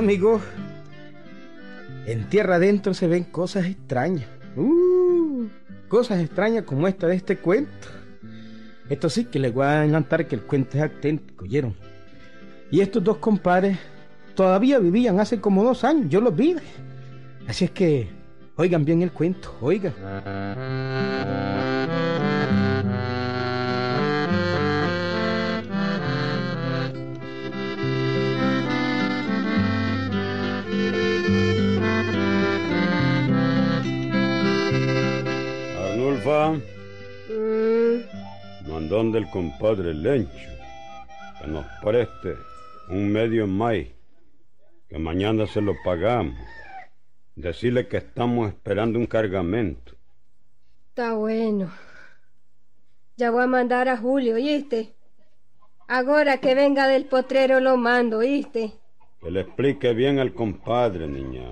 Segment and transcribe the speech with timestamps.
[0.00, 0.40] Amigo,
[2.06, 4.24] en tierra adentro se ven cosas extrañas.
[4.56, 5.44] Uh,
[5.88, 7.88] cosas extrañas como esta de este cuento.
[8.88, 11.76] Esto sí que les voy a adelantar que el cuento es auténtico, ¿oyeron?
[12.70, 13.76] Y estos dos compadres
[14.34, 16.56] todavía vivían hace como dos años, yo los vi.
[17.46, 18.08] Así es que
[18.56, 19.92] oigan bien el cuento, oigan.
[36.20, 36.60] Arnulfa,
[38.68, 40.50] mandón del compadre Lencho,
[41.40, 42.36] que nos preste
[42.88, 43.88] un medio maíz,
[44.88, 46.38] que mañana se lo pagamos.
[47.36, 49.94] Decirle que estamos esperando un cargamento.
[50.88, 51.70] Está bueno.
[53.16, 54.94] Ya voy a mandar a Julio, ¿oíste?
[55.88, 58.72] Ahora que venga del potrero lo mando, ¿oíste?
[59.22, 61.48] Que le explique bien al compadre, niña.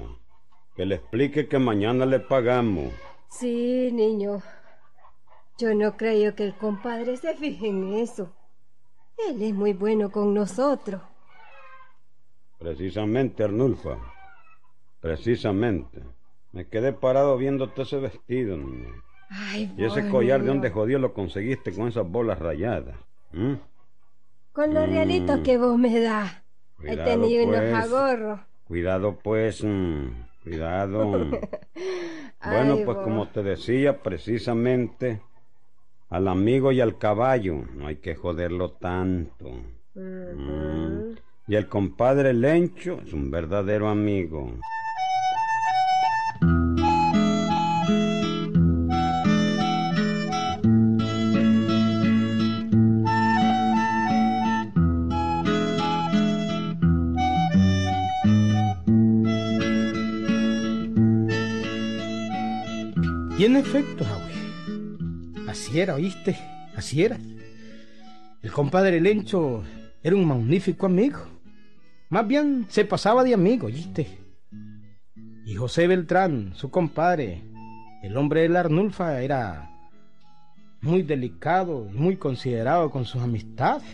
[0.77, 2.93] Que le explique que mañana le pagamos.
[3.31, 4.43] Sí, niño.
[5.59, 8.33] Yo no creo que el compadre se fije en eso.
[9.29, 11.03] Él es muy bueno con nosotros.
[12.59, 13.99] Precisamente, Arnulfa.
[15.01, 16.03] Precisamente.
[16.53, 18.89] Me quedé parado viéndote ese vestido, niña.
[19.31, 22.97] Ay, Y ese collar de donde jodido lo conseguiste con esas bolas rayadas.
[23.33, 23.55] ¿Mm?
[24.53, 25.43] Con los realitos Mm.
[25.43, 26.33] que vos me das.
[26.83, 27.75] He tenido unos pues.
[27.75, 28.41] agorros.
[28.67, 29.63] Cuidado, pues.
[29.63, 30.07] mm,
[30.43, 31.05] Cuidado.
[32.45, 33.05] bueno, Ay, pues vos.
[33.05, 35.21] como te decía, precisamente
[36.11, 39.51] al amigo y al caballo no hay que joderlo tanto.
[39.95, 41.17] Mm.
[41.47, 44.53] Y el compadre Lencho es un verdadero amigo.
[63.39, 64.05] Y en efecto,
[65.69, 66.39] así era, ¿oíste?
[66.75, 67.19] Así era.
[68.43, 69.63] El compadre Lencho
[70.03, 71.21] era un magnífico amigo.
[72.09, 74.07] Más bien se pasaba de amigo, ¿oíste?
[75.45, 77.43] Y José Beltrán, su compadre,
[78.03, 79.71] el hombre de la Arnulfa, era
[80.81, 83.85] muy delicado y muy considerado con sus amistades.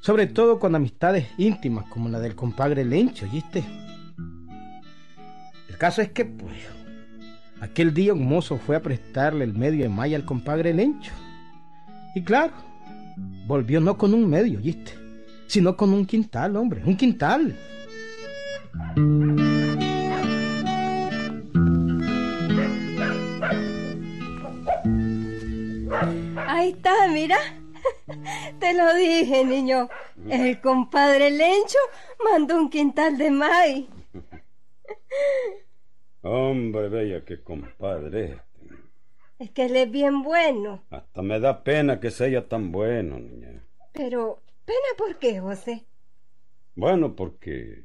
[0.00, 3.62] Sobre todo con amistades íntimas como la del compadre Lencho, ¿oíste?
[5.68, 6.77] El caso es que, pues,
[7.60, 11.12] Aquel día un mozo fue a prestarle el medio de malla al compadre Lencho.
[12.14, 12.52] Y claro,
[13.46, 14.92] volvió no con un medio, ¿viste?
[15.48, 17.56] Sino con un quintal, hombre, un quintal.
[26.46, 27.38] Ahí está, mira.
[28.60, 29.88] Te lo dije, niño.
[30.28, 31.78] El compadre Lencho
[32.22, 33.86] mandó un quintal de maíz.
[36.30, 38.42] Hombre, bella, qué compadre este.
[39.38, 40.84] Es que él es bien bueno.
[40.90, 43.64] Hasta me da pena que sea tan bueno, niña.
[43.94, 45.86] Pero, ¿pena por qué, José?
[46.74, 47.84] Bueno, porque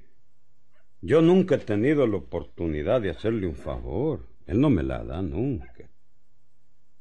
[0.99, 4.27] yo nunca he tenido la oportunidad de hacerle un favor.
[4.45, 5.89] Él no me la da nunca.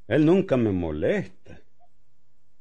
[0.06, 1.60] Él nunca me molesta.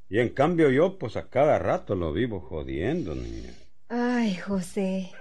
[0.09, 3.53] Y en cambio yo, pues a cada rato lo vivo jodiendo, niña.
[3.89, 5.11] Ay, José.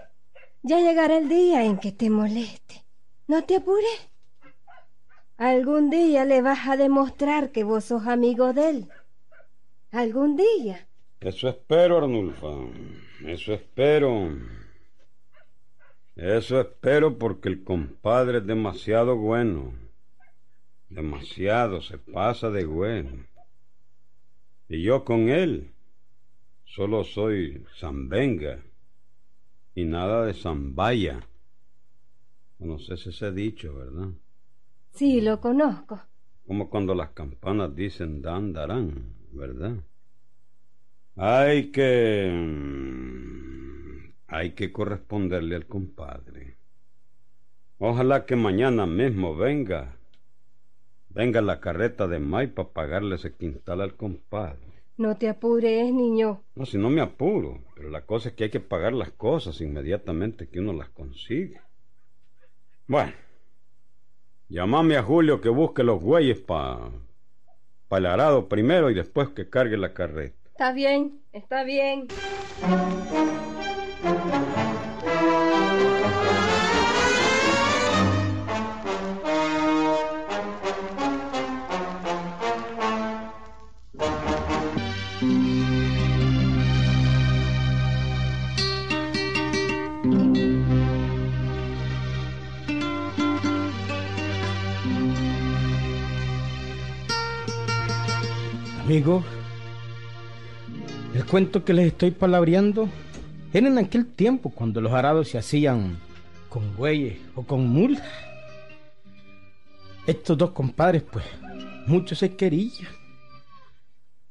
[0.62, 2.89] Ya llegará el día en que te moleste.
[3.30, 4.10] No te apures.
[5.36, 8.88] Algún día le vas a demostrar que vos sos amigo de él.
[9.92, 10.88] Algún día.
[11.20, 12.48] Eso espero, Arnulfa.
[13.24, 14.36] Eso espero.
[16.16, 19.74] Eso espero porque el compadre es demasiado bueno.
[20.88, 23.26] Demasiado, se pasa de bueno.
[24.68, 25.70] Y yo con él
[26.64, 28.58] solo soy zambenga
[29.76, 31.29] y nada de zambaya.
[32.60, 34.10] No sé si se ha dicho, ¿verdad?
[34.92, 36.00] Sí, lo conozco.
[36.46, 39.76] Como cuando las campanas dicen dan, darán, ¿verdad?
[41.16, 42.30] Hay que...
[42.32, 46.56] mm, Hay que corresponderle al compadre.
[47.78, 49.96] Ojalá que mañana mismo venga.
[51.08, 54.84] Venga la carreta de May para pagarle ese quintal al compadre.
[54.96, 56.42] No te apures, niño.
[56.54, 59.60] No, si no me apuro, pero la cosa es que hay que pagar las cosas
[59.60, 61.60] inmediatamente que uno las consigue.
[62.90, 63.12] Bueno,
[64.48, 66.90] llamame a Julio que busque los güeyes para
[67.86, 70.36] pa el arado primero y después que cargue la carreta.
[70.48, 72.08] Está bien, está bien.
[99.00, 99.24] Amigo,
[101.14, 102.86] el cuento que les estoy palabreando
[103.50, 105.96] era en aquel tiempo cuando los arados se hacían
[106.50, 108.02] con bueyes o con mulas.
[110.06, 111.24] Estos dos compadres, pues,
[111.86, 112.88] muchos se querían.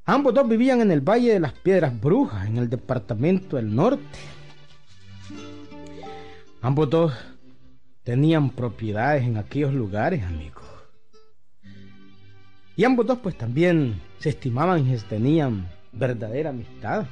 [0.05, 4.19] Ambos dos vivían en el Valle de las Piedras Brujas, en el departamento del norte.
[6.61, 7.13] Ambos dos
[8.03, 10.58] tenían propiedades en aquellos lugares, amigos.
[12.79, 17.07] Y ambos dos pues también se estimaban y tenían verdadera amistad.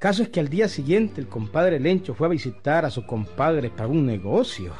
[0.00, 3.70] Caso es que al día siguiente el compadre Lencho fue a visitar a su compadre
[3.70, 4.74] para un negocio.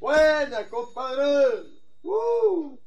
[0.00, 1.68] Buena, compadre.
[2.02, 2.81] Uh.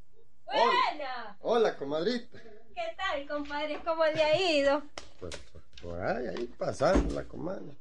[0.55, 1.37] Buena.
[1.41, 2.39] Hola, comadrita.
[2.73, 3.79] ¿Qué tal, compadre?
[3.83, 4.83] ¿Cómo le ha ido?
[5.19, 7.75] Pues, pues por ahí, ahí pasando la comadre.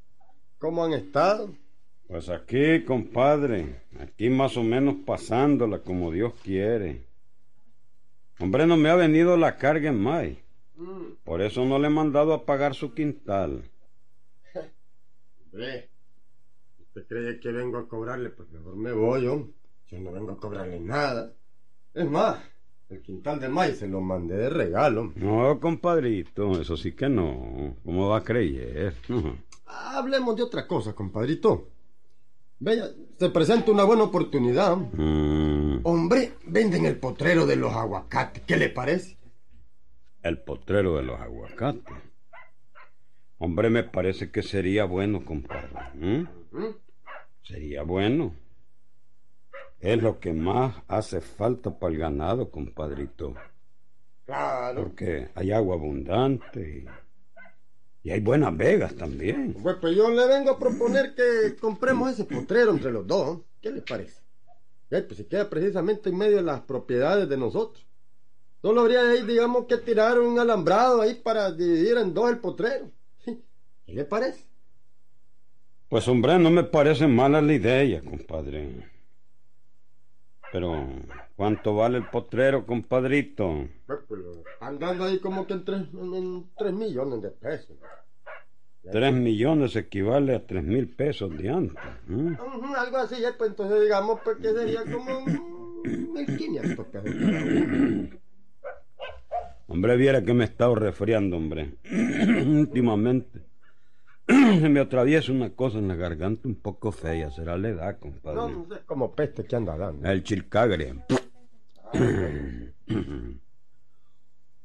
[0.58, 1.50] ¿Cómo han estado?
[2.08, 7.06] Pues aquí, compadre, aquí más o menos pasándola como Dios quiere.
[8.40, 10.36] Hombre, no me ha venido la carga en mayo.
[10.76, 11.14] Mm.
[11.24, 13.62] Por eso no le he mandado a pagar su quintal.
[15.44, 15.88] Hombre,
[16.80, 18.30] ¿usted cree que vengo a cobrarle?
[18.30, 19.48] Pues mejor me voy, yo.
[19.88, 21.32] Yo no vengo a cobrarle nada.
[21.94, 22.38] Es más,
[22.90, 25.12] el quintal de maíz se lo mandé de regalo.
[25.16, 27.76] No, compadrito, eso sí que no.
[27.84, 28.94] ¿Cómo va a creer?
[29.66, 31.68] Hablemos de otra cosa, compadrito.
[32.60, 32.84] Vea,
[33.18, 34.76] se presenta una buena oportunidad.
[34.76, 38.42] Mm, Hombre, venden el potrero de los aguacates.
[38.46, 39.16] ¿Qué le parece?
[40.22, 41.82] el potrero de los aguacates.
[43.36, 45.68] Hombre, me parece que sería bueno, compadre.
[45.94, 46.26] ¿Mm?
[46.52, 46.76] ¿Mm?
[47.42, 48.34] Sería bueno.
[49.84, 53.34] Es lo que más hace falta para el ganado, compadrito.
[54.24, 54.82] Claro.
[54.82, 56.86] Porque hay agua abundante
[58.02, 59.52] y, y hay buenas vegas también.
[59.62, 63.42] Pues, pues yo le vengo a proponer que compremos ese potrero entre los dos.
[63.60, 64.22] ¿Qué le parece?
[64.90, 67.86] Ya, pues se queda precisamente en medio de las propiedades de nosotros.
[68.62, 72.90] Solo habría ahí, digamos, que tirar un alambrado ahí para dividir en dos el potrero.
[73.22, 74.46] ¿Qué le parece?
[75.90, 78.93] Pues hombre, no me parece mala la idea, compadre.
[80.54, 80.86] Pero,
[81.34, 83.66] ¿cuánto vale el potrero, compadrito?
[83.88, 84.20] Pues,
[84.60, 87.76] andando ahí como que en tres, en tres millones de pesos.
[88.92, 91.84] Tres millones equivale a tres mil pesos de antes.
[92.08, 92.36] ¿eh?
[92.76, 97.10] Algo así, ya, pues entonces digamos pues que sería como mm, 1500 pesos.
[97.20, 98.10] cada uno.
[99.66, 101.74] Hombre, viera que me he estado resfriando, hombre.
[102.46, 103.40] Últimamente.
[104.26, 104.32] Se
[104.70, 107.30] me atraviesa una cosa en la garganta un poco fea.
[107.30, 108.36] Será la edad, compadre.
[108.36, 110.08] No, no sé, como peste que anda dando.
[110.08, 110.94] El chilcagre.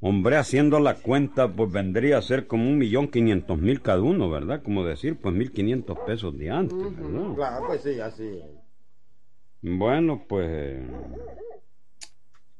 [0.01, 4.29] Hombre, haciendo la cuenta, pues vendría a ser como un millón quinientos mil cada uno,
[4.29, 4.63] ¿verdad?
[4.63, 7.35] Como decir, pues mil quinientos pesos de antes, ¿verdad?
[7.35, 8.41] Claro, pues sí, así.
[9.61, 10.79] Bueno, pues...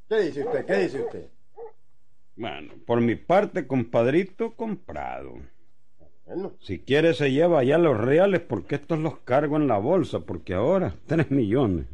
[0.10, 0.66] ¿Qué dice usted?
[0.66, 1.30] ¿Qué dice usted?
[2.36, 5.36] Bueno, por mi parte, compadrito, comprado.
[6.30, 10.20] Bueno, Si quiere se lleva ya los reales porque estos los cargo en la bolsa,
[10.20, 11.88] porque ahora tres millones.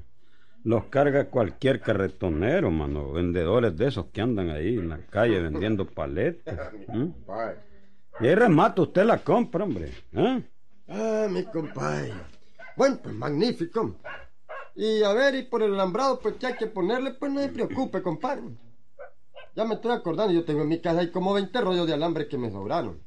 [0.65, 5.85] Los carga cualquier carretonero, mano, vendedores de esos que andan ahí en la calle vendiendo
[5.93, 6.73] paletas.
[8.21, 9.91] Y ahí remata usted la compra, hombre.
[10.13, 10.41] ¿eh?
[10.87, 12.13] Ah, mi compadre.
[12.77, 13.95] Bueno, pues magnífico.
[14.73, 17.49] Y a ver, y por el alambrado, pues que hay que ponerle, pues no se
[17.49, 18.43] preocupe, compadre.
[19.53, 22.29] Ya me estoy acordando, yo tengo en mi casa ahí como 20 rollos de alambre
[22.29, 23.01] que me sobraron.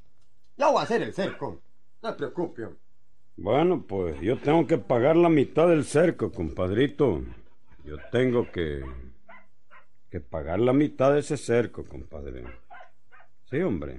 [0.59, 1.61] Ya voy a hacer el cerco.
[2.03, 2.65] No se preocupe.
[2.65, 2.81] hombre.
[3.37, 7.23] Bueno, pues yo tengo que pagar la mitad del cerco, compadrito.
[7.85, 8.85] Yo tengo que
[10.11, 12.45] que pagar la mitad de ese cerco, compadre.
[13.50, 13.99] Sí, hombre.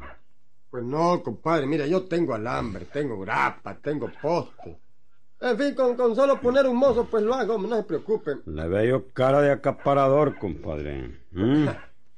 [0.69, 4.77] Pues no, compadre, mira, yo tengo alambre, tengo grapa, tengo poste.
[5.41, 8.31] En fin, con, con solo poner un mozo, pues lo hago, no se preocupe.
[8.45, 11.19] Le veo cara de acaparador, compadre.
[11.31, 11.67] ¿Mm?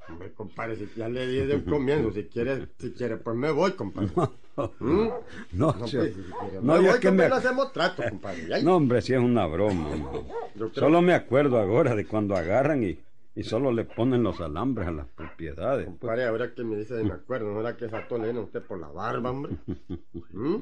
[0.10, 3.51] Hombre, compadre, si ya le di de un comienzo, si quiere, si quiere, pues me
[3.51, 4.10] voy, compadre.
[4.79, 5.08] ¿Mm?
[5.53, 8.48] No, No, yo- pues, si quiere, no, me voy, que me- hacemos trato, compadre.
[8.48, 9.89] Ya, No, hombre, si es una broma.
[10.55, 13.00] creo- Solo me acuerdo ahora de cuando agarran y,
[13.36, 15.86] y solo le ponen los alambres a las propiedades.
[15.86, 15.98] pues.
[16.00, 18.43] Compadre, ahora que me dice de me acuerdo, ¿no era que esa le viene a
[18.43, 19.53] usted por la barba, hombre?
[20.34, 20.55] ¿Mm?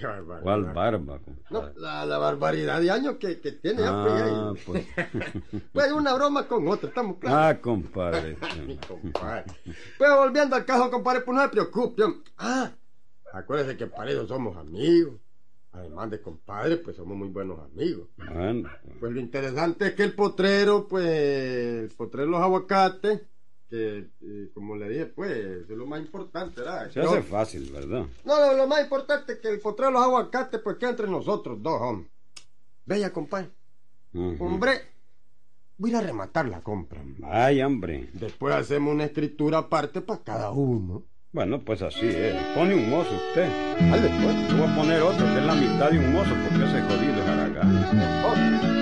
[0.00, 0.42] Qué barbaridad.
[0.42, 1.20] ¿Cuál barba,
[1.50, 5.62] No, la, la barbaridad de años que, que tiene ya, Ah, pues, pues.
[5.72, 7.38] Pues una broma con otra, estamos claros.
[7.38, 8.36] Ah, compadre.
[9.98, 12.02] Pero volviendo al caso, compadre, pues no se preocupe.
[12.38, 12.70] Ah,
[13.32, 15.14] acuérdese que para eso somos amigos.
[15.72, 18.08] Además de compadre, pues somos muy buenos amigos.
[18.16, 18.68] Bueno,
[19.00, 23.22] Pues lo interesante es que el potrero, pues, el potrero de los aguacates,
[23.74, 26.90] que porque, eh, como le dije, pues, es lo más importante, ¿verdad?
[26.90, 28.06] Se hace fácil, ¿verdad?
[28.24, 31.08] No, lo, lo más importante es que el potrero de los aguacates, pues, queda entre
[31.08, 32.08] nosotros dos, hombre.
[32.86, 33.50] Bella, compadre.
[34.14, 34.80] Hombre,
[35.76, 37.02] voy a ir a rematar la compra.
[37.24, 38.10] Ay, hombre.
[38.12, 41.02] Después hacemos una escritura aparte para cada uno.
[41.32, 42.36] Bueno, pues así es.
[42.54, 43.48] Pone un mozo usted.
[43.80, 44.50] Dale, pues.
[44.50, 47.20] Yo voy a poner otro que es la mitad de un mozo porque ese jodido
[47.20, 48.73] es Aragán.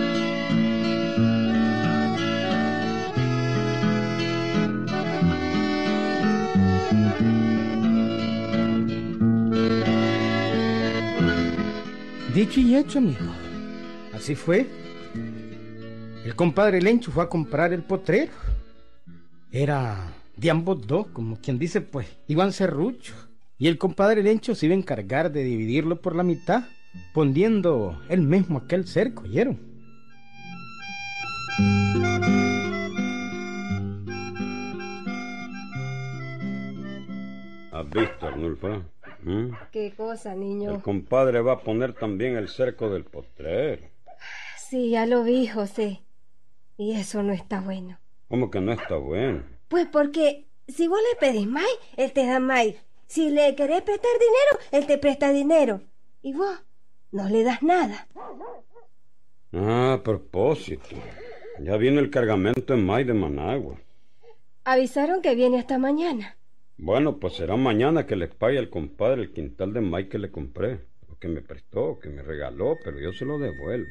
[12.34, 13.18] Dicho y hecho, amigo.
[14.14, 14.66] Así fue.
[16.24, 18.32] El compadre Lencho fue a comprar el potrero.
[19.50, 23.28] Era de ambos dos, como quien dice, pues, iban serruchos.
[23.58, 26.64] Y el compadre Lencho se iba a encargar de dividirlo por la mitad,
[27.12, 29.60] poniendo él mismo aquel cerco, ¿oyeron?
[37.72, 38.26] ¿Has visto?
[39.22, 39.52] ¿Mm?
[39.70, 40.82] ¿Qué cosa, El niño?
[40.82, 43.82] compadre va a poner también el cerco del potrero.
[44.56, 46.02] Sí, ya lo vi, José.
[46.76, 47.98] Y eso no está bueno.
[48.28, 49.42] ¿Cómo que no está bueno?
[49.68, 52.66] Pues porque si vos le pedís más, él te da más.
[53.06, 55.82] Si le querés prestar dinero, él te presta dinero.
[56.22, 56.62] Y vos
[57.10, 58.06] no le das nada.
[59.52, 60.96] Ah, a propósito.
[61.60, 63.76] Ya viene el cargamento en May de Managua.
[64.64, 66.36] Avisaron que viene hasta mañana.
[66.78, 70.30] Bueno, pues será mañana que le pague al compadre el quintal de May que le
[70.30, 70.80] compré.
[71.20, 73.88] Que me prestó, que me regaló, pero yo se lo devuelvo.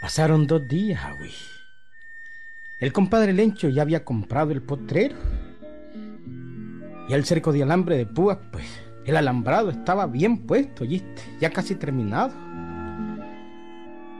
[0.00, 1.53] Pasaron dos días, Agüi.
[2.84, 5.16] El compadre Lencho ya había comprado el potrero.
[7.08, 8.66] Y el cerco de alambre de púas, pues,
[9.06, 11.22] el alambrado estaba bien puesto, ¿oíste?
[11.40, 12.34] Ya casi terminado.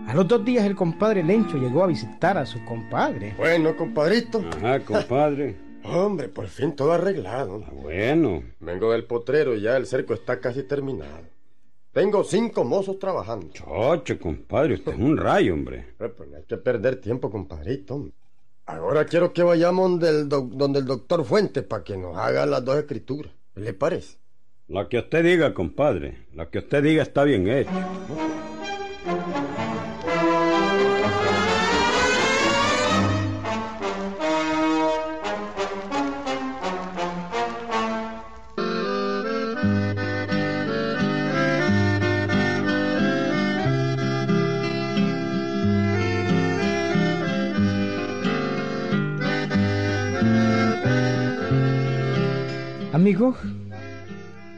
[0.07, 3.35] A los dos días el compadre Lencho llegó a visitar a su compadre.
[3.37, 4.43] Bueno, compadrito.
[4.57, 5.57] Ajá, compadre.
[5.85, 7.63] Hombre, por fin todo arreglado.
[7.67, 8.45] Ah, bueno.
[8.61, 11.21] Vengo del potrero y ya el cerco está casi terminado.
[11.93, 13.49] Tengo cinco mozos trabajando.
[13.53, 15.95] Chocho, compadre, usted es un rayo, hombre.
[16.01, 18.09] Eh, pues no hay que perder tiempo, compadrito.
[18.67, 22.47] Ahora quiero que vayamos donde el, doc- donde el doctor Fuentes para que nos haga
[22.47, 23.33] las dos escrituras.
[23.55, 24.17] ¿Qué le parece?
[24.69, 26.27] La que usted diga, compadre.
[26.33, 27.71] La que usted diga está bien hecha.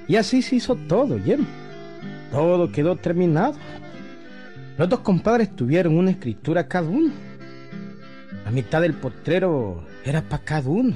[0.09, 1.47] Y así se hizo todo, ¿oyeron?
[2.31, 3.55] Todo quedó terminado.
[4.79, 7.13] Los dos compadres tuvieron una escritura cada uno.
[8.45, 10.95] La mitad del potrero era para cada uno.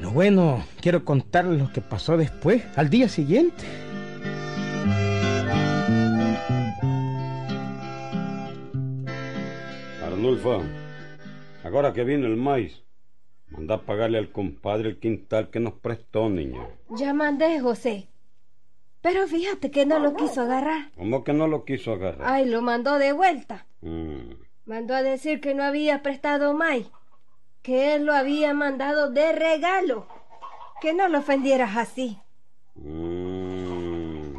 [0.00, 3.64] Lo bueno, quiero contarles lo que pasó después, al día siguiente.
[10.04, 10.62] Arnulfo,
[11.64, 12.82] ahora que viene el maíz,
[13.56, 16.68] manda a pagarle al compadre el quintal que nos prestó, niño.
[16.90, 18.08] Ya mandé, José.
[19.00, 20.90] Pero fíjate que no lo quiso agarrar.
[20.96, 22.26] ¿Cómo que no lo quiso agarrar?
[22.28, 23.66] Ay, lo mandó de vuelta.
[23.82, 24.32] Mm,
[24.66, 26.78] Mandó a decir que no había prestado más,
[27.60, 30.06] que él lo había mandado de regalo.
[30.80, 32.18] Que no lo ofendieras así.
[32.76, 34.34] mm.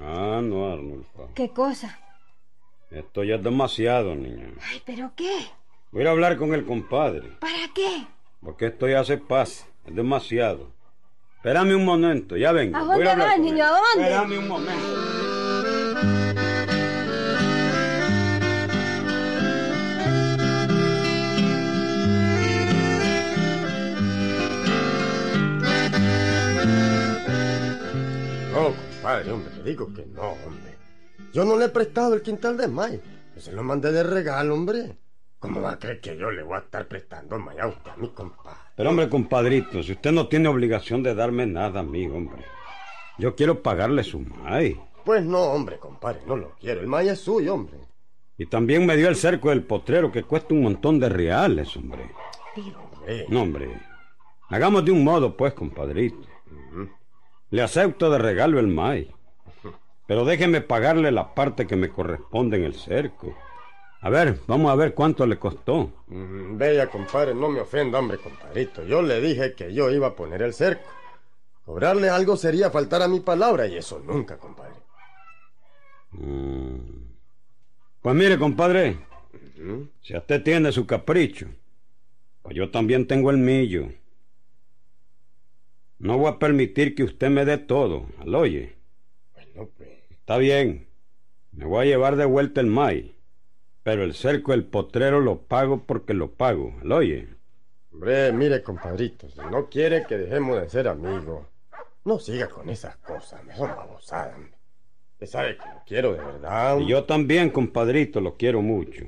[0.00, 1.28] Ah, no, Arnulfo.
[1.34, 1.98] ¿Qué cosa?
[2.90, 4.52] Esto ya es demasiado, niño.
[4.70, 5.32] Ay, ¿pero qué?
[5.90, 8.06] Voy a hablar con el compadre, ¿Para qué?
[8.42, 9.66] porque esto ya se pasa.
[9.86, 10.70] Es demasiado.
[11.36, 12.76] Espérame un momento, ya vengo.
[12.76, 13.64] ¿A dónde vas, niño?
[13.64, 14.02] ¿A dónde?
[14.02, 15.08] Espérame un momento.
[28.52, 30.76] No, compadre, hombre, le digo que no, hombre.
[31.32, 33.00] Yo no le he prestado el quintal de May.
[33.36, 34.96] Se lo mandé de regalo, hombre.
[35.38, 37.96] ¿Cómo va a creer que yo le voy a estar prestando May a usted, a
[37.96, 38.58] mi compadre?
[38.76, 42.44] Pero hombre, compadrito, si usted no tiene obligación de darme nada a mí, hombre.
[43.18, 44.80] Yo quiero pagarle su MAI.
[45.04, 46.80] Pues no, hombre, compadre, no lo quiero.
[46.80, 47.78] El May es suyo, hombre.
[48.36, 52.10] Y también me dio el cerco del potrero que cuesta un montón de reales, hombre.
[52.56, 53.80] Hombre, No, hombre.
[54.48, 56.26] Hagamos de un modo, pues, compadrito.
[57.50, 59.12] Le acepto de regalo el MAI.
[60.06, 63.36] Pero déjeme pagarle la parte que me corresponde en el cerco.
[64.00, 65.90] A ver, vamos a ver cuánto le costó.
[66.06, 68.84] Mm, Vea, compadre, no me ofenda, hombre, compadrito.
[68.84, 70.88] Yo le dije que yo iba a poner el cerco.
[71.64, 74.74] Cobrarle algo sería faltar a mi palabra y eso nunca, compadre.
[76.12, 76.76] Mm.
[78.00, 78.96] Pues mire, compadre,
[79.58, 79.88] Ujú.
[80.00, 81.48] si usted tiene su capricho,
[82.42, 83.88] pues yo también tengo el mío.
[85.98, 88.76] No voy a permitir que usted me dé todo, ¿al oye?
[89.34, 89.88] Bueno, pues.
[90.10, 90.86] Está bien,
[91.52, 93.10] me voy a llevar de vuelta el maíz,
[93.88, 97.26] pero el cerco del potrero lo pago porque lo pago, ¿al oye?
[97.90, 101.46] Hombre, mire, compadrito, si no quiere que dejemos de ser amigos,
[102.04, 104.34] no siga con esas cosas, me son babosadas.
[104.34, 104.52] hombre.
[105.12, 106.80] Usted sabe que lo quiero de verdad.
[106.80, 109.06] Y yo también, compadrito, lo quiero mucho.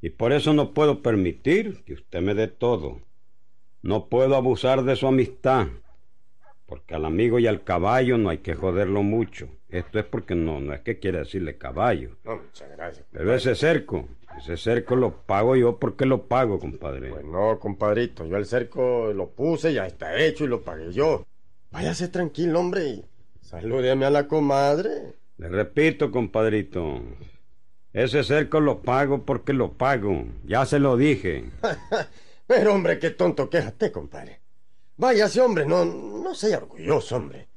[0.00, 3.00] Y por eso no puedo permitir que usted me dé todo.
[3.80, 5.68] No puedo abusar de su amistad.
[6.66, 9.50] Porque al amigo y al caballo no hay que joderlo mucho.
[9.74, 12.10] Esto es porque no, no es que quiera decirle caballo.
[12.22, 13.04] No, muchas gracias.
[13.10, 17.10] Pero ese cerco, ese cerco lo pago yo porque lo pago, compadre.
[17.10, 21.26] Pues no, compadrito, yo el cerco lo puse, ya está hecho y lo pagué yo.
[21.72, 23.04] Váyase tranquilo, hombre, y
[23.40, 25.16] salúdeme a la comadre.
[25.38, 27.02] Le repito, compadrito.
[27.92, 30.24] Ese cerco lo pago porque lo pago.
[30.44, 31.46] Ya se lo dije.
[32.46, 34.38] Pero, hombre, qué tonto quéjate, compadre.
[34.98, 37.48] Váyase, hombre, no, no sea orgulloso, hombre.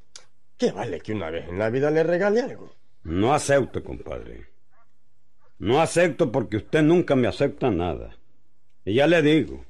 [0.58, 2.72] ¿Qué vale que una vez en la vida le regale algo?
[3.04, 4.48] No acepto, compadre.
[5.60, 8.16] No acepto porque usted nunca me acepta nada.
[8.86, 9.66] Y ya le digo,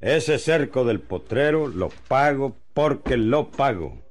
[0.00, 4.02] ese cerco del potrero lo pago porque lo pago.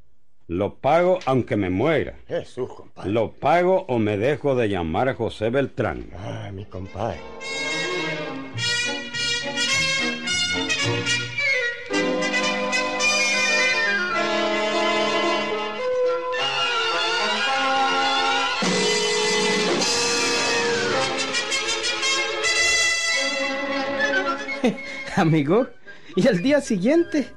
[0.47, 2.17] Lo pago aunque me muera.
[2.27, 3.11] Jesús, compadre.
[3.11, 6.09] Lo pago o me dejo de llamar José Beltrán.
[6.17, 7.19] Ah, mi compadre.
[25.21, 25.67] Amigo,
[26.15, 27.27] y al día siguiente,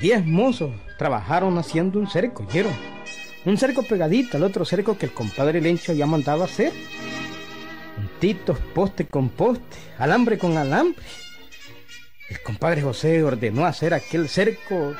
[0.00, 2.72] diez mozos trabajaron haciendo un cerco, ¿oyeron?
[3.44, 6.72] Un cerco pegadito al otro cerco que el compadre Lencho había mandado hacer.
[7.96, 11.02] Puntitos, poste con poste, alambre con alambre.
[12.28, 14.94] El compadre José ordenó hacer aquel cerco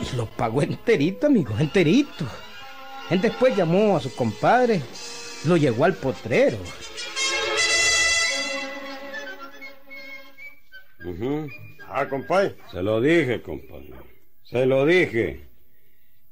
[0.00, 2.26] y lo pagó enterito, amigo, enterito.
[3.08, 4.82] Él después llamó a su compadre,
[5.44, 6.58] lo llevó al potrero.
[11.88, 12.54] Ah, compadre.
[12.70, 13.92] Se lo dije, compadre.
[14.44, 15.40] Se lo dije.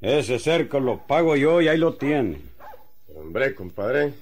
[0.00, 2.40] Ese cerco lo pago yo y ahí lo tiene.
[3.14, 4.12] Hombre, compadre.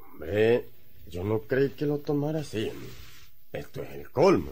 [0.00, 0.64] Hombre,
[1.08, 2.70] yo no creí que lo tomara así.
[3.52, 4.50] Esto es el colmo.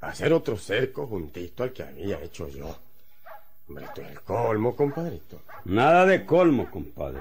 [0.00, 2.78] Hacer otro cerco juntito al que había hecho yo.
[3.68, 5.42] Hombre, esto es el colmo, compadrito.
[5.66, 7.20] Nada de colmo, compadre.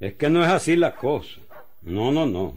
[0.00, 1.40] Es que no es así la cosa.
[1.82, 2.54] No, no, no.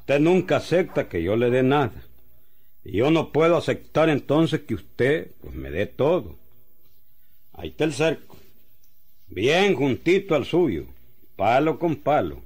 [0.00, 1.92] Usted nunca acepta que yo le dé nada.
[2.84, 6.36] Y yo no puedo aceptar entonces que usted pues, me dé todo.
[7.52, 8.36] Ahí está el cerco.
[9.28, 10.84] Bien juntito al suyo.
[11.36, 12.40] Palo con palo.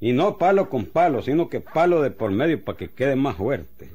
[0.00, 3.36] Y no palo con palo, sino que palo de por medio para que quede más
[3.36, 3.90] fuerte.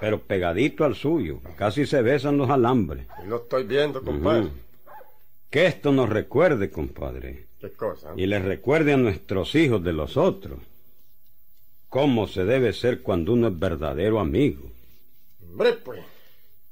[0.00, 1.40] Pero pegadito al suyo.
[1.56, 3.06] Casi se besan los alambres.
[3.24, 4.48] Y lo estoy viendo, compadre.
[5.48, 7.46] Que esto nos recuerde, compadre.
[7.60, 8.14] ¿Qué cosa?
[8.16, 10.58] y les recuerde a nuestros hijos de los otros
[11.90, 14.70] cómo se debe ser cuando uno es verdadero amigo.
[15.42, 16.00] Hombre, pues.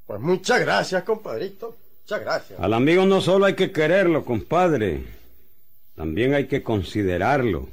[0.07, 1.77] Pues muchas gracias, compadrito.
[2.01, 2.59] Muchas gracias.
[2.59, 5.03] Al amigo no solo hay que quererlo, compadre,
[5.95, 7.67] también hay que considerarlo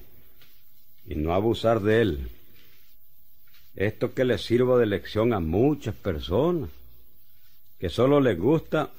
[1.07, 2.29] y no abusar de él.
[3.75, 6.69] Esto que le sirva de lección a muchas personas,
[7.79, 8.91] que solo les gusta,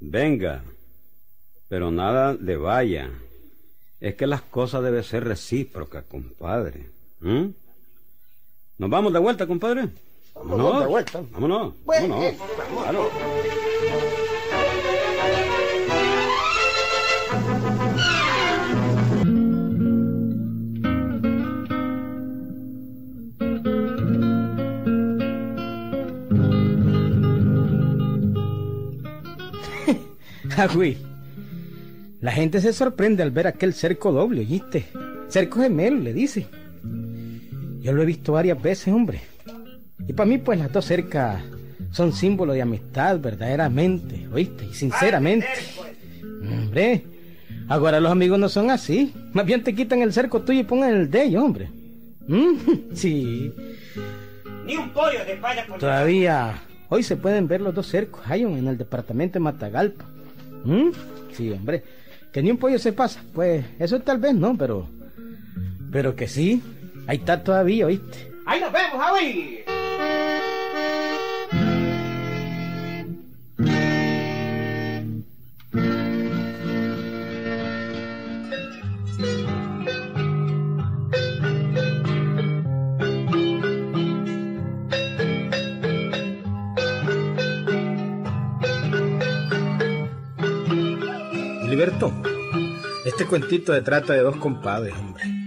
[0.00, 0.64] venga,
[1.68, 3.10] pero nada le vaya.
[4.00, 6.86] Es que las cosas deben ser recíprocas, compadre.
[7.20, 7.50] ¿Mm?
[8.82, 9.90] ¿Nos vamos de vuelta, compadre?
[10.34, 11.22] Vámonos de vuelta.
[11.30, 11.72] Vámonos.
[11.84, 12.34] Bueno, vámonos.
[12.58, 12.80] vamos.
[12.82, 13.10] Claro.
[30.56, 30.98] Agüi.
[32.20, 34.86] La gente se sorprende al ver aquel cerco doble, ¿oíste?
[35.28, 36.48] Cerco gemelo, le dice.
[37.82, 39.20] Yo lo he visto varias veces, hombre.
[40.06, 41.42] Y para mí, pues las dos cercas
[41.90, 44.66] son símbolo de amistad, verdaderamente, ¿oíste?
[44.66, 45.46] Y sinceramente.
[46.22, 47.04] Hombre,
[47.68, 49.12] ahora los amigos no son así.
[49.32, 51.68] Más bien te quitan el cerco tuyo y pongan el de ellos, hombre.
[52.26, 52.56] ¿Mm?
[52.94, 53.52] Sí.
[54.64, 58.22] Ni un pollo de por Todavía hoy se pueden ver los dos cercos.
[58.26, 60.04] Hay uno en el departamento de Matagalpa.
[60.64, 60.90] ¿Mm?
[61.32, 61.82] Sí, hombre.
[62.32, 63.22] Que ni un pollo se pasa.
[63.34, 64.86] Pues eso tal vez no, pero.
[65.90, 66.62] Pero que sí.
[67.06, 68.32] Ahí está todavía, ¿oíste?
[68.46, 69.64] Ahí nos vemos, Javi.
[91.68, 92.12] Liberto,
[93.06, 95.41] este cuentito se trata de dos compadres, hombre.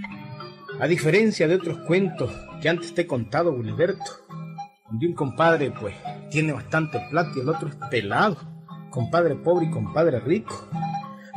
[0.79, 4.25] A diferencia de otros cuentos que antes te he contado, Gilberto,
[4.89, 5.95] donde un compadre, pues,
[6.29, 8.37] tiene bastante plata y el otro es pelado,
[8.89, 10.67] compadre pobre y compadre rico.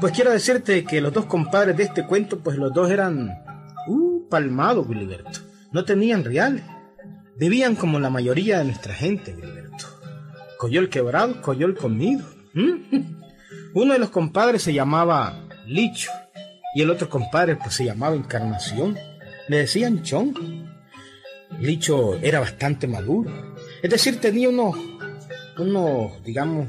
[0.00, 3.30] Pues quiero decirte que los dos compadres de este cuento, pues los dos eran,
[3.86, 5.40] uh, palmados, Gilberto.
[5.72, 6.64] No tenían reales.
[7.36, 9.86] Vivían como la mayoría de nuestra gente, Gilberto.
[10.58, 12.24] Coyol quebrado, coyol comido.
[13.74, 16.10] Uno de los compadres se llamaba Licho
[16.74, 18.96] y el otro compadre pues se llamaba Encarnación.
[19.48, 20.34] Le decían Chon.
[21.60, 23.56] Licho era bastante maduro.
[23.82, 24.76] Es decir, tenía unos,
[25.58, 26.68] unos, digamos,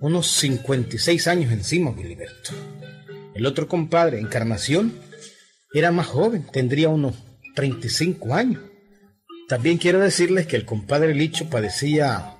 [0.00, 2.52] unos 56 años encima, Gilberto.
[3.34, 4.92] El otro compadre, Encarnación,
[5.72, 7.14] era más joven, tendría unos
[7.54, 8.62] 35 años.
[9.48, 12.34] También quiero decirles que el compadre Licho padecía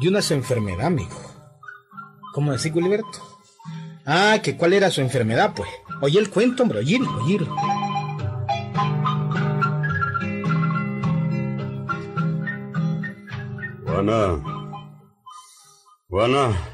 [0.00, 1.20] de una enfermedad, amigo.
[2.34, 3.40] ¿Cómo decís, Gilberto?
[4.04, 5.68] Ah, que cuál era su enfermedad, pues.
[6.00, 7.38] Oye el cuento, hombre, oye, oye.
[13.92, 14.42] Juana.
[16.08, 16.68] Juana.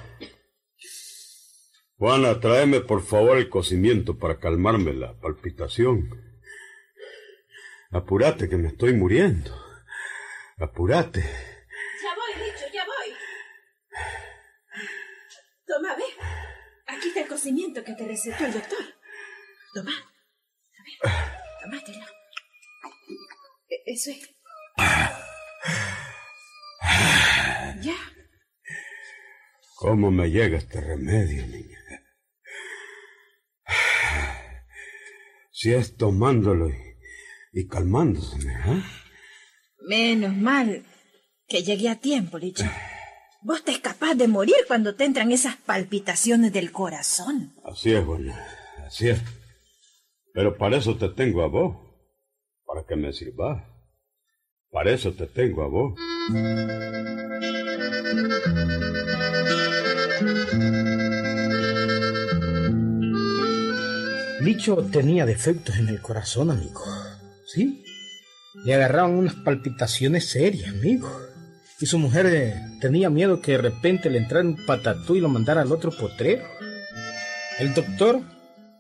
[1.99, 6.11] Juana, tráeme por favor el cocimiento para calmarme la palpitación.
[7.91, 9.51] Apúrate, que me estoy muriendo.
[10.59, 11.21] Apúrate.
[11.23, 13.15] Ya voy, Richo, ya voy.
[15.67, 16.05] Toma, ve.
[16.87, 18.79] Aquí está el cocimiento que te recetó el doctor.
[19.75, 19.91] Toma.
[21.03, 21.83] A ver.
[23.71, 24.29] E- Eso es.
[27.81, 27.97] Ya.
[29.77, 31.79] ¿Cómo me llega este remedio, niña?
[35.51, 36.77] Si es tomándolo y,
[37.53, 38.83] y calmándoseme, ¿eh?
[39.89, 40.85] Menos mal
[41.47, 42.65] que llegué a tiempo, Licho.
[43.43, 47.55] Vos te es capaz de morir cuando te entran esas palpitaciones del corazón.
[47.65, 48.37] Así es, Juana,
[48.85, 49.21] así es.
[50.33, 51.77] Pero para eso te tengo a vos,
[52.65, 53.65] para que me sirvas.
[54.79, 55.95] Para eso te tengo a vos.
[64.41, 66.85] Licho tenía defectos en el corazón, amigo.
[67.45, 67.83] ¿Sí?
[68.65, 71.11] Le agarraban unas palpitaciones serias, amigo.
[71.81, 75.29] Y su mujer eh, tenía miedo que de repente le entrara un patatú y lo
[75.29, 76.45] mandara al otro potrero.
[77.59, 78.21] El doctor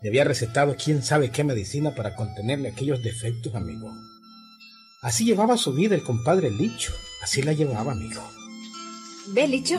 [0.01, 3.93] le había recetado quién sabe qué medicina para contenerle aquellos defectos, amigo.
[5.03, 6.93] Así llevaba su vida el compadre Licho.
[7.23, 8.23] Así la llevaba, amigo.
[9.29, 9.79] Ve, Licho.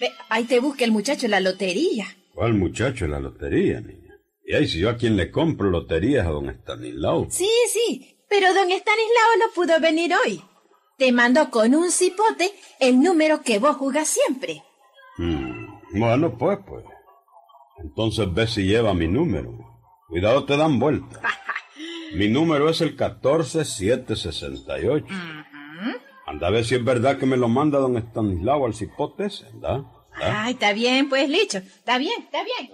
[0.00, 2.06] Ve, ahí te busca el muchacho la lotería.
[2.34, 4.14] ¿Cuál muchacho en la lotería, niña?
[4.44, 7.26] Y ahí si yo a quien le compro loterías a don Estanislao.
[7.30, 10.42] Sí, sí, pero don Estanislao no pudo venir hoy.
[10.96, 14.62] Te mandó con un cipote el número que vos jugás siempre.
[15.16, 16.84] Hmm, Bueno, pues, pues.
[17.82, 19.52] Entonces ve si lleva mi número.
[20.08, 21.20] Cuidado, te dan vuelta.
[22.14, 25.06] Mi número es el 14768.
[26.26, 29.44] Anda a ver si es verdad que me lo manda don Estanislao al cipote ese,
[29.54, 29.82] ¿verdad?
[30.20, 31.58] Ay, está bien, pues, Licho.
[31.58, 32.70] Está bien, está bien.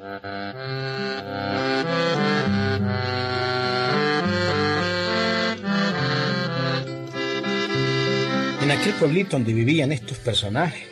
[8.63, 10.89] En aquel pueblito donde vivían estos personajes,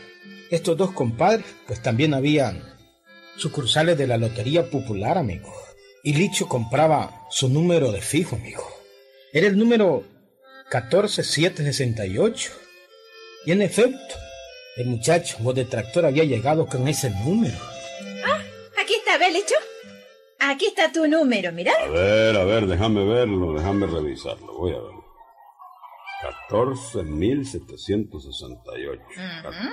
[0.51, 2.63] estos dos compadres, pues también habían
[3.37, 5.51] sucursales de la Lotería Popular, amigo.
[6.05, 8.69] Y Licho compraba su número de fijo, amigo.
[9.33, 10.03] Era el número
[10.71, 12.51] 14768.
[13.47, 14.17] Y en efecto,
[14.77, 17.57] el muchacho, voz de tractor, había llegado con ese número.
[18.81, 19.55] Aquí está, ¿ves, Licho?
[20.41, 21.73] Aquí está tu número, mira.
[21.81, 24.53] A ver, a ver, déjame verlo, déjame revisarlo.
[24.55, 24.91] Voy a ver.
[26.51, 29.01] 14.768.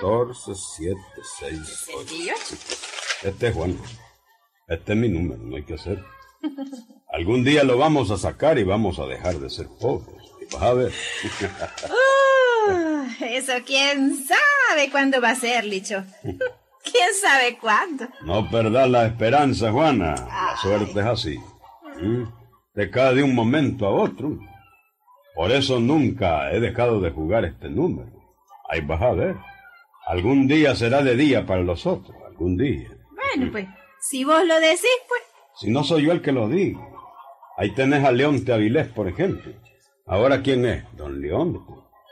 [0.00, 2.56] 14768.
[3.22, 3.78] Este es Juan.
[4.68, 5.98] Este es mi número, no hay que hacer.
[7.12, 10.22] Algún día lo vamos a sacar y vamos a dejar de ser pobres.
[10.40, 10.92] Y vas a ver.
[12.68, 16.04] Uh, eso quién sabe cuándo va a ser, Licho.
[16.22, 18.06] ¿Quién sabe cuándo?
[18.22, 20.14] No perdas la esperanza, Juana.
[20.14, 21.38] La suerte es así.
[22.00, 22.24] ¿Mm?
[22.74, 24.38] Te cae de un momento a otro.
[25.34, 28.12] Por eso nunca he dejado de jugar este número.
[28.68, 29.36] Ahí vas a ver.
[30.06, 32.16] Algún día será de día para los otros.
[32.26, 32.90] Algún día.
[33.10, 33.66] Bueno, pues,
[34.00, 35.22] si vos lo decís, pues.
[35.60, 36.80] Si no soy yo el que lo digo.
[37.58, 39.52] Ahí tenés a León Avilés, por ejemplo.
[40.06, 40.84] ¿Ahora quién es?
[40.96, 41.62] Don León.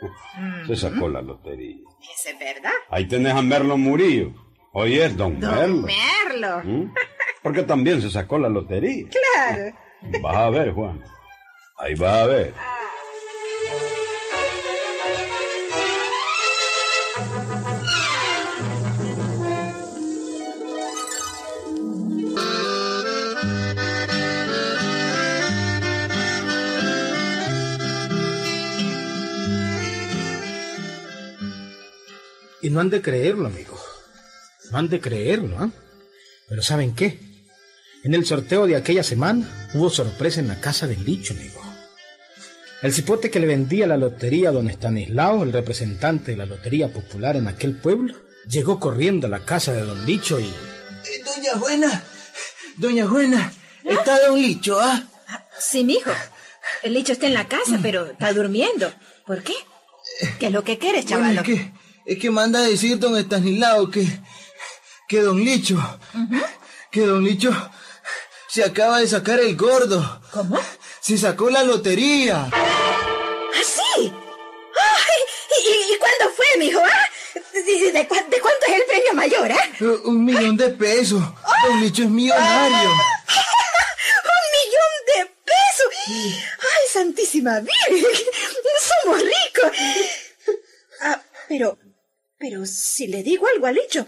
[0.67, 1.79] Se sacó la lotería.
[2.13, 2.71] Eso es verdad.
[2.91, 4.35] Ahí tenés a Merlo Murillo.
[4.75, 5.87] Hoy es Don, Don Merlo.
[5.87, 6.63] Merlo.
[6.63, 6.95] ¿Mm?
[7.43, 9.07] Porque también se sacó la lotería.
[9.09, 9.75] Claro.
[10.21, 11.03] Vas a ver, Juan.
[11.79, 12.53] Ahí vas a ver.
[32.69, 33.81] Y no han de creerlo, amigo.
[34.71, 35.71] No han de creerlo, ¿ah?
[36.51, 37.19] Pero ¿saben qué?
[38.05, 41.63] En el sorteo de aquella semana hubo sorpresa en la casa del dicho, amigo.
[42.83, 46.93] El cipote que le vendía la lotería a don Estanislao, el representante de la lotería
[46.93, 48.15] popular en aquel pueblo,
[48.47, 50.45] llegó corriendo a la casa de don Licho y...
[50.45, 52.05] Eh, Doña Juana,
[52.77, 53.53] Doña Juana,
[53.83, 55.09] está Don Licho, ¿ah?
[55.59, 56.11] Sí, mijo.
[56.83, 58.93] El licho está en la casa, pero está durmiendo.
[59.27, 59.55] ¿Por qué?
[60.39, 61.39] ¿Qué es lo que quieres, Bueno, chaval?
[61.39, 61.78] es que,
[62.09, 64.05] es que manda a decir don Estanislao que,
[65.09, 65.77] que Don Licho,
[66.91, 67.51] que Don Licho
[68.49, 70.21] se acaba de sacar el gordo.
[70.33, 70.59] ¿Cómo?
[71.01, 72.49] Se sacó la lotería.
[72.51, 74.13] ¿Ah.
[75.65, 76.81] ¿Y, y- cuándo fue, mijo?
[76.81, 77.09] ¿Ah?
[77.55, 79.65] ¿De, cuánto es el premio mayor, ah?
[79.81, 81.23] Eh, Un millón de pesos.
[81.65, 82.91] Don Licho es millonario.
[84.33, 85.93] ¡Un millón de pesos!
[86.07, 88.27] ¡Ay, santísima Virgen!
[89.03, 89.73] ¡Somos ricos!
[91.03, 91.79] Ah, pero,
[92.39, 94.07] pero si le digo algo al hecho,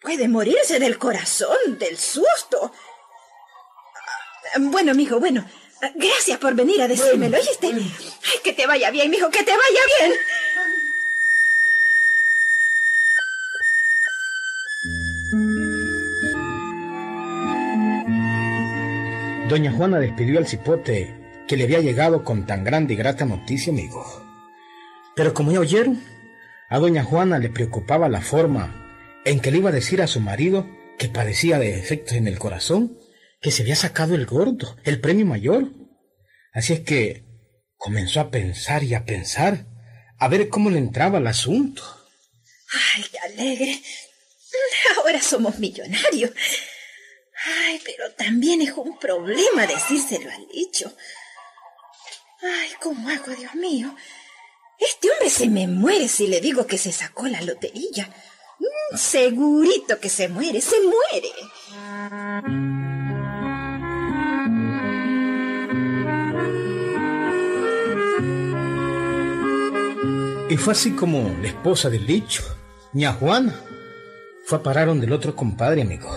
[0.00, 2.72] puede morirse del corazón, del susto.
[4.58, 5.44] Bueno, mijo, bueno.
[5.96, 7.66] Gracias por venir a decírmelo, ¿oíste?
[7.66, 10.12] Ay, que te vaya bien, mijo, que te vaya bien.
[19.48, 21.12] Doña Juana despidió al cipote
[21.48, 24.06] que le había llegado con tan grande y grata noticia, amigo.
[25.16, 26.00] Pero como ya oyeron,
[26.72, 30.20] a doña Juana le preocupaba la forma en que le iba a decir a su
[30.20, 30.66] marido
[30.98, 32.98] que padecía de efectos en el corazón,
[33.42, 35.70] que se había sacado el gordo, el premio mayor.
[36.50, 37.26] Así es que
[37.76, 39.66] comenzó a pensar y a pensar,
[40.18, 41.82] a ver cómo le entraba el asunto.
[42.96, 43.82] Ay, qué alegre.
[44.96, 46.30] Ahora somos millonarios.
[47.66, 50.90] Ay, pero también es un problema decírselo al dicho.
[52.40, 53.94] Ay, ¿cómo hago, Dios mío?
[54.84, 58.08] Este hombre se me muere si le digo que se sacó la lotería.
[58.58, 61.30] Mm, Segurito que se muere, se muere.
[70.50, 72.42] Y fue así como la esposa del dicho,
[72.92, 73.54] ña Juana,
[74.44, 76.10] fue a parar donde el otro compadre, amigo,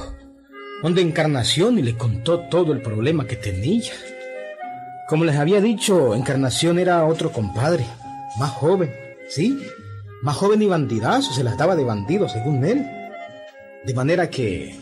[0.82, 3.93] donde Encarnación y le contó todo el problema que tenía.
[5.08, 7.86] Como les había dicho, Encarnación era otro compadre,
[8.38, 8.93] más joven,
[9.30, 9.58] ¿sí?
[10.21, 12.86] Más joven y bandidazo, se las daba de bandido según él.
[13.84, 14.76] De manera que...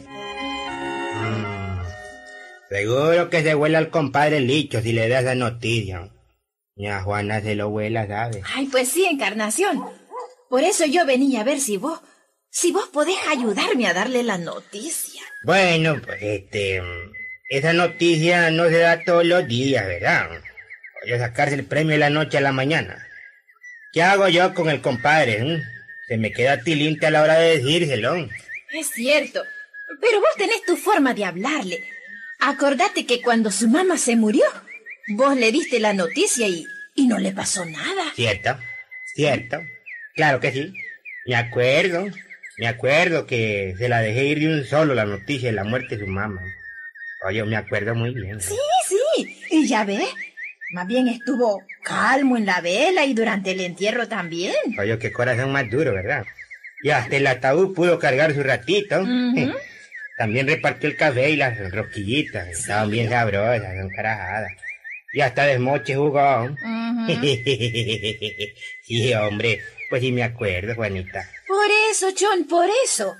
[2.70, 6.10] Seguro que se huela al compadre Licho si le da esa noticia.
[6.76, 8.42] Ya Juana se lo huela, ¿sabe?
[8.56, 9.84] Ay, pues sí, Encarnación.
[10.50, 12.00] Por eso yo venía a ver si vos,
[12.50, 15.22] si vos podés ayudarme a darle la noticia.
[15.44, 16.82] Bueno, pues este...
[17.50, 20.30] Esa noticia no se da todos los días, ¿verdad?
[21.04, 23.06] Voy a sacarse el premio de la noche a la mañana.
[23.94, 25.34] ¿Qué hago yo con el compadre?
[25.42, 25.62] eh?
[26.08, 28.16] Se me queda tilinte a la hora de decírselo.
[28.74, 29.42] Es cierto,
[30.02, 31.84] pero vos tenés tu forma de hablarle.
[32.40, 34.44] Acordate que cuando su mamá se murió,
[35.10, 38.04] vos le diste la noticia y, y no le pasó nada.
[38.16, 38.58] ¿Cierto?
[39.16, 39.58] ¿Cierto?
[40.16, 40.74] Claro que sí.
[41.26, 42.08] Me acuerdo.
[42.58, 45.98] Me acuerdo que se la dejé ir de un solo la noticia de la muerte
[45.98, 46.42] de su mamá.
[47.26, 48.40] Oye, me acuerdo muy bien.
[48.42, 48.56] Sí,
[48.88, 50.10] sí, y ya ves,
[50.74, 54.56] más bien estuvo calmo en la vela y durante el entierro también.
[54.80, 56.26] Oye, qué corazón más duro, ¿verdad?
[56.82, 59.06] Y hasta el ataúd pudo cargar su ratito.
[60.18, 62.48] También repartió el café y las rosquillitas.
[62.48, 64.52] Estaban bien sabrosas, son carajadas.
[65.12, 66.44] Y hasta desmoche jugó.
[66.44, 67.14] Ujú.
[68.84, 69.62] sí, hombre.
[69.90, 71.28] Pues sí me acuerdo, Juanita.
[71.48, 73.16] Por eso, John, por eso.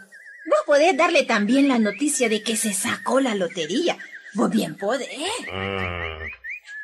[0.46, 3.98] Vos podés darle también la noticia de que se sacó la lotería.
[4.34, 5.08] Vos bien podés.
[5.52, 6.24] Mm.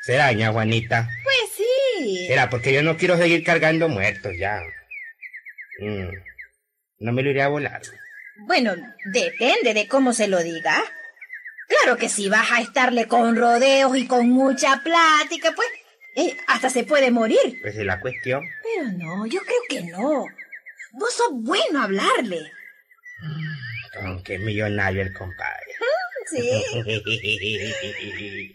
[0.02, 1.10] ¿Será, Juanita?
[1.24, 1.59] Pues
[2.00, 2.28] sí.
[2.28, 4.62] Será, porque yo no quiero seguir cargando muertos ya.
[5.80, 6.10] Mm.
[7.00, 7.82] No me lo iré a volar.
[8.48, 8.74] Bueno,
[9.06, 10.82] depende de cómo se lo diga.
[11.68, 15.68] Claro que si vas a estarle con rodeos y con mucha plática, pues
[16.16, 17.60] eh, hasta se puede morir.
[17.62, 18.44] Pues es la cuestión.
[18.64, 20.26] Pero no, yo creo que no.
[20.94, 22.40] Vos sos bueno a hablarle.
[24.02, 25.69] Aunque es millonario el compadre.
[26.30, 26.50] Sí.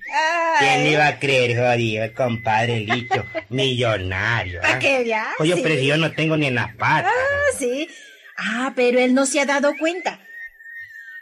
[0.58, 3.24] ¿Quién iba a creer, jodido, compadre Licho?
[3.48, 4.60] Millonario.
[4.60, 4.78] ¿Para ¿ah?
[4.78, 5.26] qué ya?
[5.38, 5.60] Oye, Sí.
[5.62, 7.12] pero si yo no tengo ni en las patas.
[7.14, 7.88] Ah, sí.
[8.36, 10.20] Ah, pero él no se ha dado cuenta.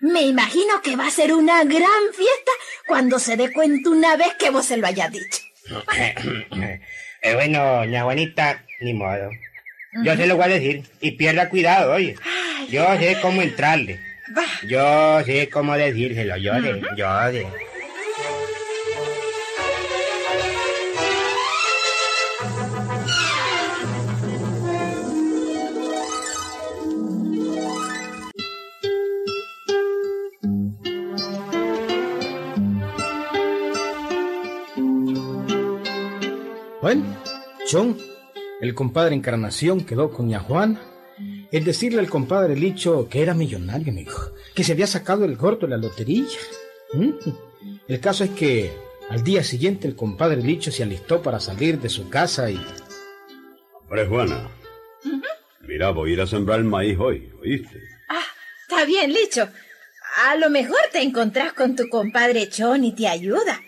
[0.01, 2.51] Me imagino que va a ser una gran fiesta
[2.87, 5.41] cuando se dé cuenta una vez que vos se lo hayas dicho.
[7.25, 9.31] Eh, bueno, ña Juanita, ni modo.
[10.03, 10.83] Yo se lo voy a decir.
[11.01, 12.17] Y pierda cuidado, oye.
[12.69, 14.01] Yo sé cómo entrarle.
[14.67, 16.37] Yo sé cómo decírselo.
[16.37, 17.47] Yo sé, yo sé.
[36.81, 37.05] Bueno,
[37.71, 37.97] John,
[38.61, 40.92] el compadre Encarnación quedó con ña Juana.
[41.53, 45.67] Es decirle al compadre Licho que era millonario, amigo, que se había sacado el gordo
[45.67, 46.25] de la lotería.
[46.95, 47.11] ¿Mm?
[47.87, 48.73] El caso es que
[49.11, 52.59] al día siguiente el compadre Licho se alistó para salir de su casa y...
[53.83, 54.49] Hombre, Juana.
[55.61, 57.83] Mira, voy a ir a sembrar el maíz hoy, ¿oíste?
[58.09, 58.25] Ah,
[58.63, 59.47] está bien, Licho.
[60.25, 63.61] A lo mejor te encontrás con tu compadre Chon y te ayuda.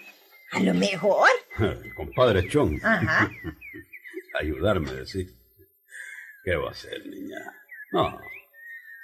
[0.53, 1.29] A lo mejor.
[1.59, 2.81] El compadre Chon.
[2.83, 3.31] Ajá.
[4.41, 5.35] Ayudarme, decir.
[6.45, 7.37] ¿Qué va a hacer, niña?
[7.95, 8.21] No,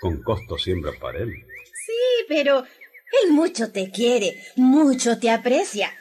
[0.00, 1.32] con costo siembra para él.
[1.86, 2.64] Sí, pero
[3.22, 5.92] él mucho te quiere, mucho te aprecia.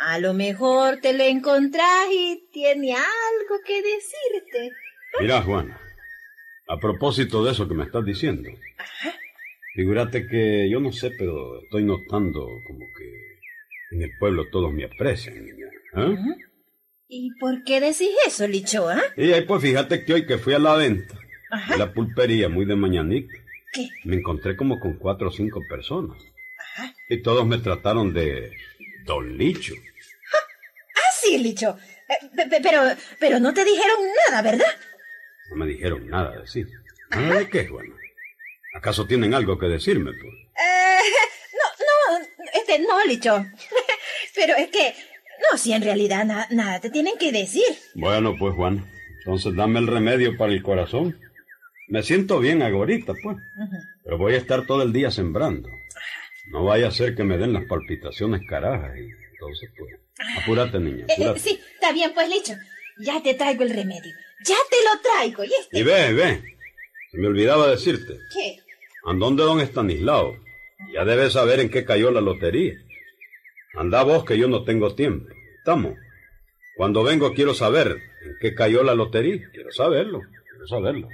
[0.00, 4.76] A lo mejor te lo encontrás y tiene algo que decirte.
[5.20, 5.80] Mira, Juana,
[6.68, 8.50] a propósito de eso que me estás diciendo.
[9.74, 14.84] Figúrate que yo no sé, pero estoy notando como que en el pueblo todos me
[14.84, 15.66] aprecian, niña.
[15.96, 16.16] ¿eh?
[17.08, 19.00] ¿Y por qué decís eso, Licho, ah?
[19.16, 21.18] Y ahí pues fíjate que hoy que fui a la venta,
[21.50, 21.74] Ajá.
[21.74, 23.32] a la pulpería muy de mañanita,
[23.72, 23.88] ¿Qué?
[24.04, 26.18] me encontré como con cuatro o cinco personas.
[27.08, 28.52] Y todos me trataron de
[29.04, 29.74] Don Licho.
[29.74, 31.76] Ah, sí, Licho.
[32.08, 32.82] Eh, pe- pe- pero,
[33.18, 33.96] pero no te dijeron
[34.28, 34.66] nada, ¿verdad?
[35.50, 36.64] No me dijeron nada de sí.
[37.10, 37.94] ¿Nada de qué, Juana?
[38.74, 40.32] ¿Acaso tienen algo que decirme, pues?
[40.34, 40.98] Eh,
[41.54, 43.44] no, no, este, no, Licho.
[44.34, 44.94] pero es que,
[45.50, 47.64] no, si en realidad na- nada te tienen que decir.
[47.94, 48.84] Bueno, pues, Juan,
[49.20, 51.18] entonces dame el remedio para el corazón.
[51.88, 53.36] Me siento bien agorita, pues.
[54.04, 55.70] Pero voy a estar todo el día sembrando.
[56.50, 58.96] No vaya a ser que me den las palpitaciones carajas.
[58.96, 59.94] Y entonces, pues,
[60.42, 62.54] apúrate, niña, Eh, eh, sí, está bien, pues, Licho.
[63.00, 64.14] Ya te traigo el remedio.
[64.44, 65.78] Ya te lo traigo, ¿y este?
[65.78, 66.42] Y ve, ve.
[67.10, 68.18] Se me olvidaba decirte.
[68.32, 68.58] ¿Qué?
[69.04, 70.36] Andón de don Estanislao.
[70.92, 72.74] Ya debes saber en qué cayó la lotería.
[73.74, 75.28] Anda vos que yo no tengo tiempo.
[75.58, 75.94] Estamos.
[76.76, 79.48] Cuando vengo quiero saber en qué cayó la lotería.
[79.52, 80.20] Quiero saberlo.
[80.50, 81.08] Quiero saberlo.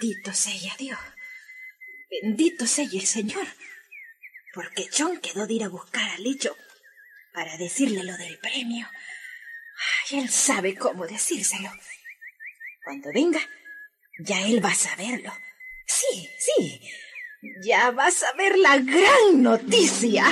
[0.00, 0.98] Bendito sea Dios.
[2.22, 3.46] Bendito sea el Señor.
[4.54, 6.56] Porque John quedó de ir a buscar a Licho
[7.34, 8.88] para decirle lo del premio.
[10.10, 11.70] Ay, él sabe cómo decírselo.
[12.82, 13.40] Cuando venga,
[14.20, 15.32] ya él va a saberlo.
[15.86, 16.80] Sí, sí.
[17.62, 20.24] Ya va a saber la gran noticia.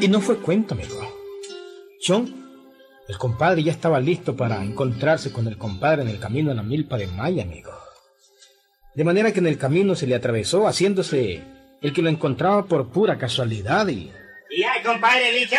[0.00, 1.00] Y no fue cuento, amigo.
[2.06, 2.46] John,
[3.08, 6.62] el compadre ya estaba listo para encontrarse con el compadre en el camino a la
[6.62, 7.72] milpa de Maya, amigo.
[8.94, 11.42] De manera que en el camino se le atravesó haciéndose
[11.80, 14.12] el que lo encontraba por pura casualidad y...
[14.50, 15.56] Y ay, compadre Licho.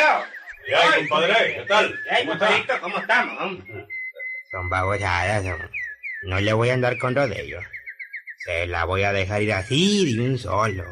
[0.67, 1.85] Y ay, compadre, ¿qué tal?
[1.87, 2.47] Y ay, ¿Cómo está?
[2.47, 3.63] compadrito, ¿cómo estamos?
[4.51, 5.71] Son babosadas, son.
[6.23, 7.63] No le voy a andar con rodeos.
[8.45, 10.83] Se la voy a dejar ir así de un solo.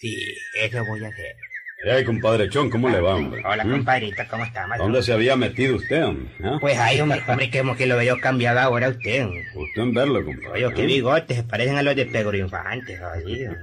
[0.00, 0.16] Sí,
[0.56, 1.36] eso voy a hacer.
[1.82, 3.42] Ay, compadre Chon, ¿cómo le va, hombre?
[3.42, 3.70] Hola, ¿Mm?
[3.70, 4.76] compadrito, ¿cómo estamos?
[4.76, 6.30] ¿Dónde se había metido usted, hombre?
[6.44, 6.58] ¿Ah?
[6.60, 9.26] Pues ay, hombre, hombre, que como que lo veo cambiado ahora usted.
[9.54, 10.66] Usted en verlo, compadre.
[10.66, 10.86] Oye, qué ¿eh?
[10.86, 12.98] bigotes, se parecen a los de Pedro Infante.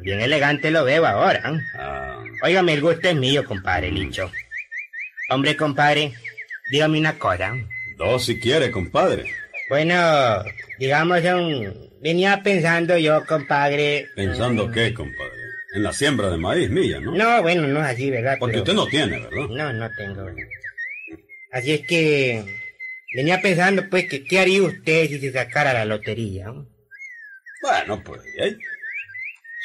[0.01, 1.43] Bien elegante lo veo ahora.
[1.45, 1.59] ¿eh?
[1.77, 4.31] Ah, Óigame, el gusto es mío, compadre Licho.
[5.29, 6.13] Hombre, compadre,
[6.71, 7.53] dígame una cosa.
[7.97, 9.25] dos si quiere, compadre.
[9.69, 9.95] Bueno,
[10.79, 11.91] digamos, un...
[12.01, 14.07] venía pensando yo, compadre.
[14.15, 15.26] ¿Pensando qué, compadre?
[15.77, 17.11] En la siembra de maíz mía, ¿no?
[17.11, 18.37] No, bueno, no es así, ¿verdad?
[18.39, 19.47] Porque Pero- usted no tiene, ¿verdad?
[19.47, 20.25] No, no tengo.
[21.51, 22.43] Así es que
[23.15, 26.45] venía pensando, pues, que qué haría usted si se sacara la lotería.
[26.47, 26.67] ¿no?
[27.61, 28.57] Bueno, pues, ¿eh?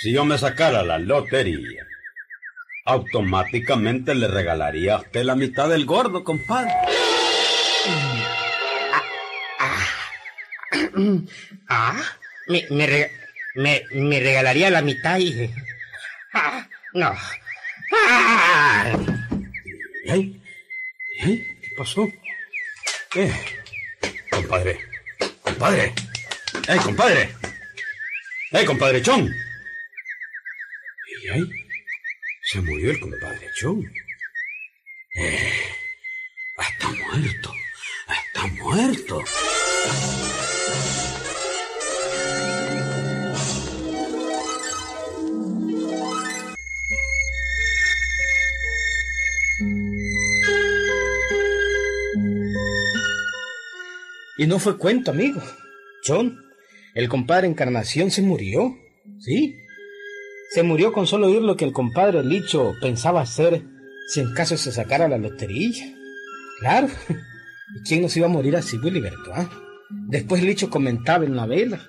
[0.02, 1.86] si yo me sacara la lotería,
[2.84, 6.72] automáticamente le regalaría a usted la mitad del gordo, compadre.
[11.68, 12.02] Ah,
[12.48, 13.10] me, me, rega-
[13.54, 15.50] me, me regalaría la mitad y...
[16.34, 17.14] Ah, no.
[20.06, 20.40] ¿Eh?
[21.24, 21.58] ¿Eh?
[21.76, 22.08] pasó?
[23.10, 23.30] ¿Qué?
[24.30, 24.78] Compadre.
[25.42, 25.94] Compadre.
[26.68, 27.28] ¡Eh, compadre!
[28.52, 29.28] ¡Eh, compadre Chon!
[31.22, 31.42] ¿Y ahí?
[32.44, 33.84] Se murió el compadre Chon.
[35.16, 35.52] Eh,
[36.58, 37.54] está muerto.
[38.08, 39.24] Está muerto.
[54.42, 55.40] Y no fue cuento, amigo.
[56.04, 56.36] John,
[56.96, 58.76] el compadre Encarnación se murió.
[59.20, 59.54] ¿Sí?
[60.50, 63.62] Se murió con solo oír lo que el compadre Licho pensaba hacer
[64.08, 65.94] si en caso se sacara la lotería.
[66.58, 66.88] Claro.
[67.76, 69.32] ¿Y quién nos iba a morir así, Wiliberto?
[69.32, 69.48] Ah?
[70.08, 71.80] Después Licho comentaba en la vela.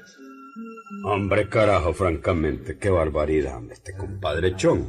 [1.06, 4.88] Hombre, carajo, francamente, qué barbaridad, este compadre Chon.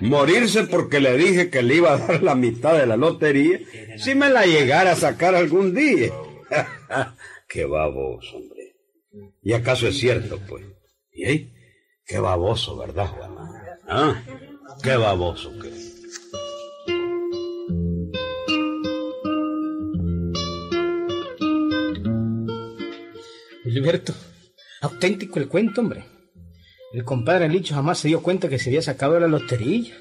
[0.00, 3.58] Morirse porque le dije que le iba a dar la mitad de la lotería
[3.98, 6.10] si me la llegara a sacar algún día.
[7.48, 8.76] qué baboso, hombre.
[9.42, 10.64] ¿Y acaso es cierto, pues?
[11.12, 11.52] ¿Y ahí?
[12.06, 13.78] Qué baboso, ¿verdad, Juana?
[13.86, 14.22] ¿Ah?
[14.82, 15.70] Qué baboso que
[23.70, 24.12] Gilberto,
[24.80, 26.04] auténtico el cuento, hombre.
[26.92, 29.94] El compadre Licho jamás se dio cuenta que se había sacado la lotería.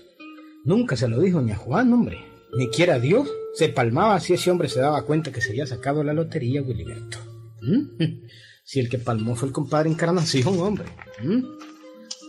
[0.66, 2.18] Nunca se lo dijo ni a Juan, hombre.
[2.58, 3.30] Ni quiera Dios.
[3.54, 7.18] Se palmaba si ese hombre se daba cuenta que se había sacado la lotería, Wiliberto.
[7.62, 8.28] ¿Mm?
[8.64, 10.86] Si el que palmó fue el compadre Encarnación, hombre.
[11.24, 11.44] ¿Mm?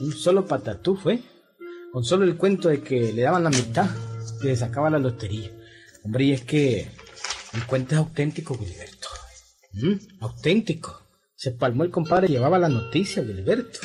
[0.01, 1.21] Un solo patatú fue.
[1.93, 3.91] Con solo el cuento de que le daban la mitad
[4.43, 5.51] y le sacaba la lotería.
[6.03, 6.89] Hombre, y es que
[7.53, 9.09] el cuento es auténtico, Wiliberto.
[9.73, 10.21] ¿Mm?
[10.21, 11.03] Auténtico.
[11.35, 13.81] Se palmó el compadre y llevaba la noticia, Wiliberto.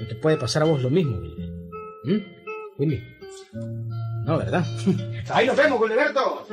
[0.00, 1.18] No te puede pasar a vos lo mismo.
[2.04, 2.18] ¿Mm?
[2.78, 3.02] Willy.
[4.24, 4.64] No, ¿verdad?
[5.30, 6.46] Ahí nos vemos, Gilberto.